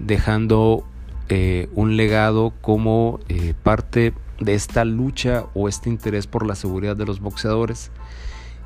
dejando 0.07 0.87
eh, 1.29 1.69
un 1.75 1.97
legado 1.97 2.53
como 2.61 3.19
eh, 3.29 3.53
parte 3.65 4.15
de 4.39 4.55
esta 4.55 4.85
lucha 4.85 5.47
o 5.55 5.69
este 5.69 5.91
interés 5.91 6.29
por 6.29 6.47
la 6.47 6.55
seguridad 6.55 6.95
de 6.95 7.05
los 7.05 7.19
boxeadores 7.19 7.91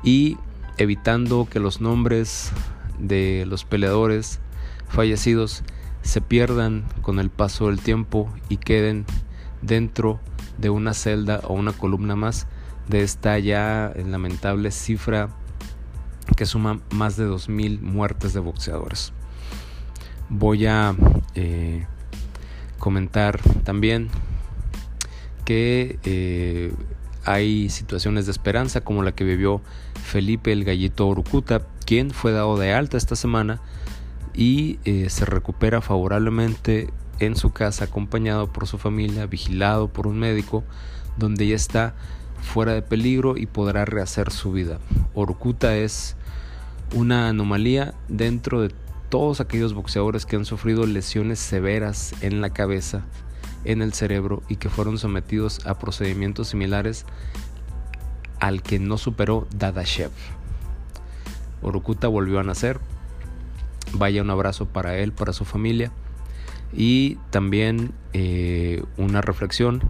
y 0.03 0.37
evitando 0.77 1.47
que 1.49 1.59
los 1.59 1.81
nombres 1.81 2.51
de 2.99 3.45
los 3.47 3.65
peleadores 3.65 4.39
fallecidos 4.89 5.63
se 6.01 6.21
pierdan 6.21 6.85
con 7.01 7.19
el 7.19 7.29
paso 7.29 7.67
del 7.67 7.79
tiempo 7.79 8.31
y 8.49 8.57
queden 8.57 9.05
dentro 9.61 10.19
de 10.57 10.69
una 10.69 10.93
celda 10.93 11.41
o 11.43 11.53
una 11.53 11.71
columna 11.71 12.15
más 12.15 12.47
de 12.87 13.03
esta 13.03 13.37
ya 13.39 13.93
lamentable 13.95 14.71
cifra 14.71 15.29
que 16.35 16.45
suma 16.45 16.79
más 16.91 17.17
de 17.17 17.27
2.000 17.27 17.79
muertes 17.81 18.33
de 18.33 18.39
boxeadores. 18.39 19.13
Voy 20.29 20.65
a 20.65 20.95
eh, 21.35 21.85
comentar 22.77 23.39
también 23.63 24.09
que 25.45 25.99
eh, 26.03 26.73
hay 27.25 27.69
situaciones 27.69 28.25
de 28.25 28.31
esperanza 28.31 28.81
como 28.81 29.03
la 29.03 29.11
que 29.13 29.23
vivió 29.23 29.61
Felipe 30.03 30.51
el 30.51 30.63
Gallito 30.63 31.07
Orucuta, 31.07 31.61
quien 31.85 32.11
fue 32.11 32.31
dado 32.31 32.57
de 32.57 32.73
alta 32.73 32.97
esta 32.97 33.15
semana 33.15 33.59
y 34.33 34.79
eh, 34.85 35.09
se 35.09 35.25
recupera 35.25 35.81
favorablemente 35.81 36.89
en 37.19 37.35
su 37.35 37.51
casa 37.51 37.85
acompañado 37.85 38.47
por 38.51 38.67
su 38.67 38.77
familia, 38.77 39.25
vigilado 39.25 39.89
por 39.89 40.07
un 40.07 40.19
médico, 40.19 40.63
donde 41.17 41.47
ya 41.47 41.55
está 41.55 41.93
fuera 42.41 42.73
de 42.73 42.81
peligro 42.81 43.37
y 43.37 43.45
podrá 43.45 43.85
rehacer 43.85 44.31
su 44.31 44.51
vida. 44.51 44.79
Orucuta 45.13 45.75
es 45.75 46.15
una 46.95 47.29
anomalía 47.29 47.93
dentro 48.07 48.61
de 48.61 48.73
todos 49.09 49.41
aquellos 49.41 49.73
boxeadores 49.73 50.25
que 50.25 50.35
han 50.35 50.45
sufrido 50.45 50.85
lesiones 50.85 51.39
severas 51.39 52.13
en 52.21 52.41
la 52.41 52.51
cabeza 52.51 53.03
en 53.65 53.81
el 53.81 53.93
cerebro 53.93 54.41
y 54.47 54.55
que 54.55 54.69
fueron 54.69 54.97
sometidos 54.97 55.65
a 55.65 55.77
procedimientos 55.79 56.49
similares 56.49 57.05
al 58.39 58.61
que 58.61 58.79
no 58.79 58.97
superó 58.97 59.47
Dadashev. 59.53 60.11
Orokuta 61.61 62.07
volvió 62.07 62.39
a 62.39 62.43
nacer. 62.43 62.79
Vaya 63.93 64.21
un 64.21 64.29
abrazo 64.29 64.65
para 64.65 64.97
él, 64.97 65.11
para 65.11 65.33
su 65.33 65.45
familia. 65.45 65.91
Y 66.73 67.15
también 67.31 67.93
eh, 68.13 68.83
una 68.97 69.21
reflexión 69.21 69.81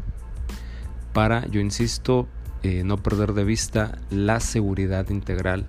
para, 1.14 1.46
yo 1.48 1.60
insisto, 1.60 2.28
eh, 2.64 2.84
no 2.84 2.98
perder 2.98 3.34
de 3.34 3.44
vista 3.44 3.98
la 4.10 4.40
seguridad 4.40 5.10
integral 5.10 5.66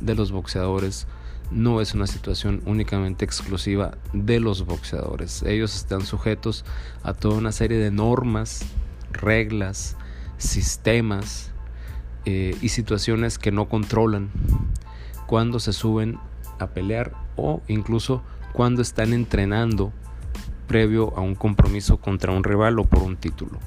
de 0.00 0.14
los 0.14 0.32
boxeadores. 0.32 1.06
No 1.50 1.80
es 1.80 1.94
una 1.94 2.06
situación 2.06 2.62
únicamente 2.66 3.24
exclusiva 3.24 3.96
de 4.12 4.40
los 4.40 4.66
boxeadores. 4.66 5.42
Ellos 5.42 5.76
están 5.76 6.02
sujetos 6.04 6.64
a 7.02 7.14
toda 7.14 7.36
una 7.36 7.52
serie 7.52 7.78
de 7.78 7.90
normas, 7.90 8.64
reglas, 9.12 9.96
sistemas 10.38 11.52
eh, 12.24 12.56
y 12.60 12.70
situaciones 12.70 13.38
que 13.38 13.52
no 13.52 13.68
controlan 13.68 14.30
cuando 15.26 15.60
se 15.60 15.72
suben 15.72 16.18
a 16.58 16.68
pelear 16.68 17.12
o 17.36 17.62
incluso 17.68 18.22
cuando 18.52 18.82
están 18.82 19.12
entrenando 19.12 19.92
previo 20.66 21.16
a 21.16 21.20
un 21.20 21.34
compromiso 21.34 21.98
contra 21.98 22.32
un 22.32 22.44
rival 22.44 22.78
o 22.78 22.84
por 22.84 23.02
un 23.02 23.16
título. 23.16 23.58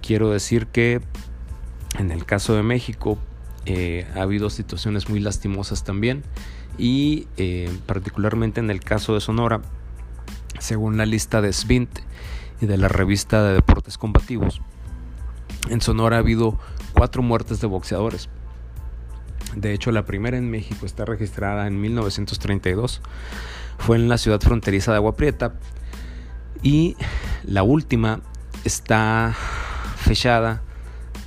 Quiero 0.00 0.30
decir 0.30 0.66
que 0.66 1.00
en 1.98 2.10
el 2.10 2.24
caso 2.24 2.54
de 2.54 2.62
México 2.62 3.18
eh, 3.66 4.06
ha 4.14 4.22
habido 4.22 4.50
situaciones 4.50 5.08
muy 5.08 5.20
lastimosas 5.20 5.84
también 5.84 6.22
y 6.76 7.28
eh, 7.36 7.70
particularmente 7.86 8.60
en 8.60 8.70
el 8.70 8.80
caso 8.80 9.14
de 9.14 9.20
Sonora, 9.20 9.62
según 10.58 10.96
la 10.96 11.06
lista 11.06 11.40
de 11.40 11.52
SVINT 11.52 12.00
y 12.60 12.66
de 12.66 12.76
la 12.76 12.88
revista 12.88 13.42
de 13.42 13.54
deportes 13.54 13.98
combativos, 13.98 14.60
en 15.68 15.80
Sonora 15.80 16.16
ha 16.16 16.20
habido 16.20 16.58
cuatro 16.92 17.22
muertes 17.22 17.60
de 17.60 17.66
boxeadores. 17.66 18.28
De 19.56 19.72
hecho, 19.72 19.92
la 19.92 20.04
primera 20.04 20.36
en 20.36 20.50
México 20.50 20.86
está 20.86 21.04
registrada 21.04 21.66
en 21.66 21.80
1932. 21.80 23.00
Fue 23.78 23.96
en 23.96 24.08
la 24.08 24.18
ciudad 24.18 24.40
fronteriza 24.40 24.92
de 24.92 24.96
Agua 24.96 25.16
Prieta. 25.16 25.54
Y 26.62 26.96
la 27.44 27.62
última 27.62 28.20
está 28.64 29.34
fechada 29.96 30.62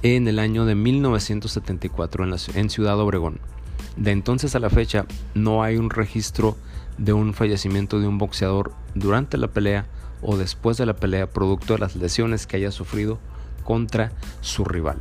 en 0.02 0.28
el 0.28 0.40
año 0.40 0.66
de 0.66 0.76
1974 0.76 2.24
en, 2.24 2.36
en 2.56 2.70
Ciudad 2.70 3.00
Obregón. 3.00 3.40
De 3.96 4.12
entonces 4.12 4.56
a 4.56 4.60
la 4.60 4.70
fecha 4.70 5.06
no 5.34 5.64
hay 5.64 5.78
un 5.78 5.90
registro 5.90 6.58
de 6.98 7.14
un 7.14 7.34
fallecimiento 7.34 8.00
de 8.00 8.08
un 8.08 8.18
boxeador 8.18 8.74
durante 8.96 9.38
la 9.38 9.48
pelea 9.48 9.86
o 10.22 10.38
después 10.38 10.78
de 10.78 10.86
la 10.86 10.96
pelea 10.96 11.30
producto 11.30 11.74
de 11.74 11.80
las 11.80 11.96
lesiones 11.96 12.48
que 12.48 12.58
haya 12.58 12.72
sufrido 12.72 13.20
contra 13.64 14.12
su 14.42 14.66
rival. 14.66 14.98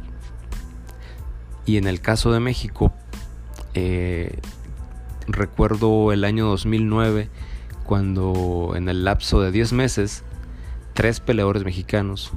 Y 1.64 1.78
en 1.78 1.86
el 1.86 2.00
caso 2.00 2.32
de 2.32 2.40
México, 2.40 2.92
eh, 3.78 4.38
recuerdo 5.28 6.10
el 6.10 6.24
año 6.24 6.46
2009 6.46 7.28
cuando 7.84 8.72
en 8.74 8.88
el 8.88 9.04
lapso 9.04 9.42
de 9.42 9.52
10 9.52 9.74
meses 9.74 10.24
tres 10.94 11.20
peleadores 11.20 11.62
mexicanos 11.62 12.32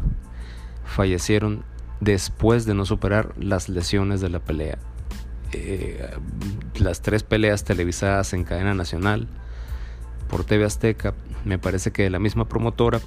fallecieron 0.84 1.64
después 2.02 2.66
de 2.66 2.74
no 2.74 2.86
superar 2.86 3.34
las 3.40 3.70
lesiones 3.70 4.20
de 4.20 4.28
la 4.28 4.40
pelea. 4.40 4.80
Eh, 5.54 6.10
las 6.76 7.02
tres 7.02 7.24
peleas 7.24 7.64
televisadas 7.64 8.34
en 8.34 8.44
cadena 8.44 8.74
nacional 8.74 9.30
por 10.28 10.44
TV 10.44 10.66
Azteca, 10.66 11.14
me 11.46 11.58
parece 11.58 11.92
que 11.92 12.04
de 12.04 12.10
la 12.10 12.20
misma 12.20 12.50
promotora, 12.50 13.00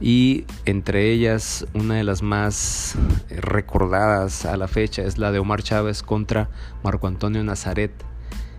y 0.00 0.44
entre 0.64 1.10
ellas 1.10 1.66
una 1.74 1.94
de 1.94 2.04
las 2.04 2.22
más 2.22 2.96
recordadas 3.30 4.44
a 4.44 4.56
la 4.56 4.68
fecha 4.68 5.02
es 5.02 5.18
la 5.18 5.32
de 5.32 5.38
Omar 5.38 5.62
Chávez 5.62 6.02
contra 6.02 6.48
Marco 6.82 7.06
Antonio 7.06 7.42
Nazaret 7.44 7.92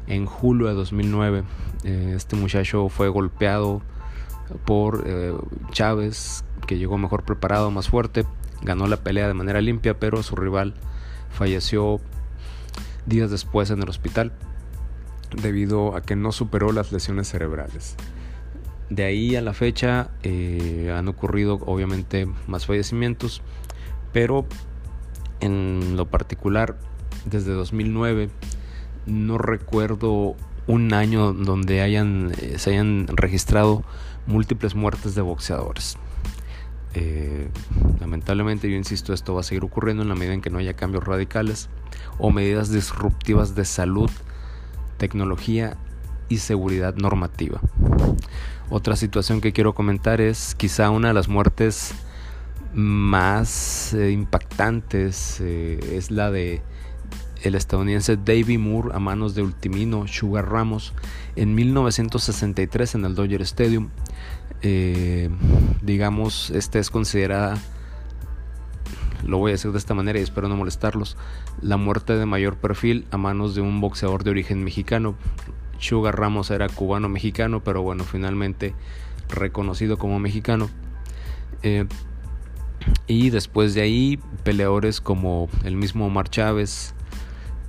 en 0.07 0.25
julio 0.25 0.67
de 0.67 0.73
2009. 0.73 1.43
Eh, 1.83 2.13
este 2.15 2.35
muchacho 2.35 2.89
fue 2.89 3.09
golpeado 3.09 3.81
por 4.65 5.03
eh, 5.05 5.33
Chávez, 5.71 6.43
que 6.67 6.77
llegó 6.77 6.97
mejor 6.97 7.23
preparado, 7.23 7.71
más 7.71 7.89
fuerte, 7.89 8.25
ganó 8.61 8.87
la 8.87 8.97
pelea 8.97 9.27
de 9.27 9.33
manera 9.33 9.61
limpia, 9.61 9.99
pero 9.99 10.23
su 10.23 10.35
rival 10.35 10.75
falleció 11.31 11.99
días 13.05 13.29
después 13.29 13.69
en 13.69 13.81
el 13.81 13.89
hospital 13.89 14.31
debido 15.41 15.95
a 15.95 16.01
que 16.01 16.15
no 16.15 16.31
superó 16.31 16.71
las 16.71 16.91
lesiones 16.91 17.27
cerebrales. 17.29 17.95
De 18.89 19.03
ahí 19.03 19.35
a 19.35 19.41
la 19.41 19.53
fecha 19.53 20.11
eh, 20.23 20.93
han 20.95 21.07
ocurrido 21.07 21.55
obviamente 21.65 22.27
más 22.47 22.65
fallecimientos, 22.65 23.41
pero 24.13 24.45
en 25.39 25.97
lo 25.97 26.05
particular 26.05 26.77
desde 27.25 27.51
2009 27.53 28.29
no 29.07 29.37
recuerdo 29.37 30.35
un 30.67 30.93
año 30.93 31.33
donde 31.33 31.81
hayan, 31.81 32.31
eh, 32.39 32.55
se 32.57 32.71
hayan 32.71 33.07
registrado 33.07 33.83
múltiples 34.27 34.75
muertes 34.75 35.15
de 35.15 35.21
boxeadores. 35.21 35.97
Eh, 36.93 37.49
lamentablemente, 37.99 38.69
yo 38.69 38.77
insisto, 38.77 39.13
esto 39.13 39.33
va 39.33 39.41
a 39.41 39.43
seguir 39.43 39.65
ocurriendo 39.65 40.03
en 40.03 40.09
la 40.09 40.15
medida 40.15 40.33
en 40.33 40.41
que 40.41 40.49
no 40.49 40.59
haya 40.59 40.75
cambios 40.75 41.03
radicales 41.03 41.69
o 42.17 42.31
medidas 42.31 42.71
disruptivas 42.71 43.53
de 43.53 43.65
salud, 43.65 44.09
tecnología 44.97 45.77
y 46.29 46.37
seguridad 46.37 46.95
normativa. 46.95 47.59
Otra 48.69 48.95
situación 48.95 49.41
que 49.41 49.53
quiero 49.53 49.73
comentar 49.73 50.21
es 50.21 50.55
quizá 50.55 50.89
una 50.89 51.09
de 51.09 51.13
las 51.13 51.27
muertes 51.27 51.93
más 52.73 53.93
eh, 53.93 54.11
impactantes 54.11 55.39
eh, 55.39 55.79
es 55.93 56.11
la 56.11 56.29
de 56.29 56.61
el 57.43 57.55
estadounidense 57.55 58.17
David 58.17 58.59
Moore 58.59 58.89
a 58.93 58.99
manos 58.99 59.35
de 59.35 59.43
Ultimino 59.43 60.07
Sugar 60.07 60.49
Ramos 60.49 60.93
en 61.35 61.53
1963 61.53 62.95
en 62.95 63.05
el 63.05 63.15
Dodger 63.15 63.41
Stadium. 63.43 63.89
Eh, 64.61 65.29
digamos, 65.83 66.49
esta 66.49 66.79
es 66.79 66.89
considerada, 66.89 67.57
lo 69.23 69.37
voy 69.37 69.51
a 69.51 69.53
decir 69.53 69.71
de 69.71 69.77
esta 69.77 69.93
manera 69.93 70.17
y 70.17 70.23
espero 70.23 70.49
no 70.49 70.55
molestarlos, 70.55 71.17
la 71.61 71.77
muerte 71.77 72.13
de 72.13 72.25
mayor 72.25 72.57
perfil 72.57 73.05
a 73.11 73.17
manos 73.17 73.53
de 73.53 73.61
un 73.61 73.79
boxeador 73.79 74.23
de 74.23 74.31
origen 74.31 74.63
mexicano. 74.63 75.15
Sugar 75.79 76.17
Ramos 76.17 76.51
era 76.51 76.69
cubano-mexicano, 76.69 77.63
pero 77.63 77.81
bueno, 77.81 78.03
finalmente 78.03 78.73
reconocido 79.29 79.97
como 79.97 80.19
mexicano. 80.19 80.69
Eh, 81.63 81.85
y 83.07 83.29
después 83.29 83.73
de 83.73 83.81
ahí, 83.81 84.19
peleadores 84.43 85.01
como 85.01 85.49
el 85.63 85.75
mismo 85.75 86.05
Omar 86.05 86.29
Chávez, 86.29 86.93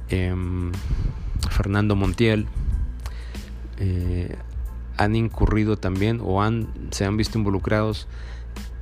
em, 0.09 0.73
Fernando 1.51 1.97
Montiel, 1.97 2.47
eh, 3.79 4.37
han 4.97 5.16
incurrido 5.16 5.77
también 5.77 6.21
o 6.23 6.42
han, 6.42 6.69
se 6.90 7.05
han 7.05 7.16
visto 7.16 7.38
involucrados. 7.38 8.09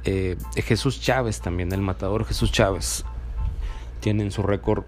Eh, 0.05 0.37
Jesús 0.57 1.01
Chávez 1.01 1.41
también, 1.41 1.73
el 1.73 1.81
matador 1.81 2.25
Jesús 2.25 2.53
Chávez, 2.53 3.05
tiene 4.01 4.23
en 4.23 4.31
su 4.31 4.43
récord 4.43 4.85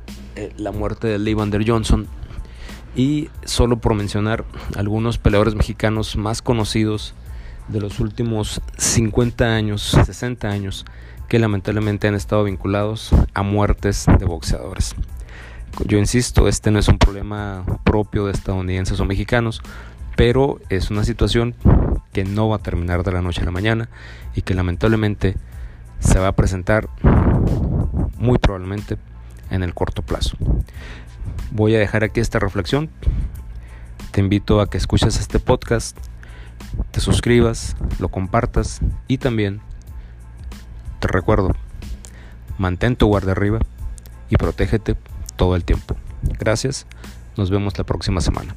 la 0.59 0.73
muerte 0.73 1.07
de 1.07 1.19
Levander 1.19 1.65
Johnson 1.67 2.07
y 2.97 3.29
solo 3.45 3.77
por 3.77 3.95
mencionar 3.95 4.45
algunos 4.75 5.19
peleadores 5.19 5.55
mexicanos 5.55 6.17
más 6.17 6.43
conocidos 6.43 7.15
de 7.69 7.81
los 7.81 8.01
últimos 8.01 8.63
50 8.79 9.55
años, 9.55 9.83
60 9.83 10.49
años, 10.49 10.87
que 11.29 11.39
lamentablemente 11.39 12.09
han 12.09 12.15
estado 12.15 12.45
vinculados 12.45 13.11
a 13.35 13.43
muertes 13.43 14.07
de 14.19 14.25
boxeadores. 14.25 14.95
Yo 15.85 15.99
insisto, 15.99 16.49
este 16.49 16.71
no 16.71 16.79
es 16.79 16.89
un 16.89 16.99
problema 16.99 17.65
propio 17.85 18.27
de 18.27 18.33
estadounidenses 18.33 18.99
o 18.99 19.05
mexicanos, 19.05 19.61
pero 20.17 20.59
es 20.71 20.91
una 20.91 21.05
situación 21.05 21.55
que 22.13 22.25
no 22.25 22.49
va 22.49 22.57
a 22.57 22.61
terminar 22.61 23.03
de 23.03 23.13
la 23.13 23.21
noche 23.21 23.43
a 23.43 23.45
la 23.45 23.51
mañana 23.51 23.91
y 24.35 24.41
que 24.41 24.55
lamentablemente 24.55 25.37
se 25.99 26.19
va 26.19 26.29
a 26.29 26.33
presentar 26.33 26.89
muy 28.17 28.39
probablemente 28.39 28.97
en 29.51 29.63
el 29.63 29.75
corto 29.75 30.01
plazo. 30.01 30.39
Voy 31.51 31.75
a 31.75 31.79
dejar 31.79 32.05
aquí 32.05 32.21
esta 32.21 32.39
reflexión. 32.39 32.91
Te 34.11 34.21
invito 34.21 34.61
a 34.61 34.69
que 34.69 34.79
escuches 34.79 35.19
este 35.21 35.39
podcast, 35.39 35.97
te 36.91 37.01
suscribas, 37.01 37.77
lo 37.99 38.09
compartas 38.09 38.81
y 39.09 39.19
también 39.19 39.61
te 41.01 41.09
recuerdo, 41.09 41.55
mantén 42.59 42.97
tu 42.97 43.07
guardia 43.07 43.33
arriba 43.33 43.59
y 44.31 44.37
protégete 44.37 44.97
todo 45.37 45.57
el 45.57 45.65
tiempo. 45.65 45.97
Gracias, 46.23 46.87
nos 47.37 47.51
vemos 47.51 47.77
la 47.79 47.85
próxima 47.85 48.21
semana. 48.21 48.55